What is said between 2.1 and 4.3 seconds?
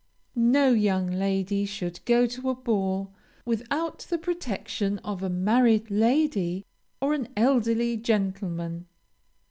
to a ball, without the